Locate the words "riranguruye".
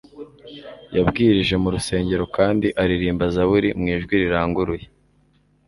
4.21-4.85